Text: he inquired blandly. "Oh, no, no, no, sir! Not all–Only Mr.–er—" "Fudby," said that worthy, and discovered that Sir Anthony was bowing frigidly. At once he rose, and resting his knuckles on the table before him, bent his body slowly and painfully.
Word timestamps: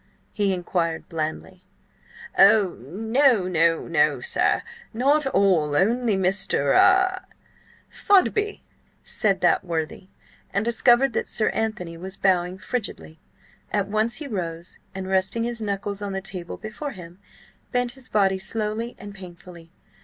he 0.31 0.51
inquired 0.51 1.07
blandly. 1.09 1.61
"Oh, 2.35 2.69
no, 2.79 3.47
no, 3.47 3.87
no, 3.87 4.19
sir! 4.19 4.63
Not 4.95 5.27
all–Only 5.27 6.17
Mr.–er—" 6.17 7.21
"Fudby," 7.87 8.63
said 9.03 9.41
that 9.41 9.63
worthy, 9.63 10.07
and 10.51 10.65
discovered 10.65 11.13
that 11.13 11.27
Sir 11.27 11.49
Anthony 11.49 11.97
was 11.97 12.17
bowing 12.17 12.57
frigidly. 12.57 13.19
At 13.71 13.89
once 13.89 14.15
he 14.15 14.25
rose, 14.25 14.79
and 14.95 15.07
resting 15.07 15.43
his 15.43 15.61
knuckles 15.61 16.01
on 16.01 16.13
the 16.13 16.19
table 16.21 16.57
before 16.57 16.93
him, 16.93 17.19
bent 17.71 17.91
his 17.91 18.09
body 18.09 18.39
slowly 18.39 18.95
and 18.97 19.13
painfully. 19.13 19.69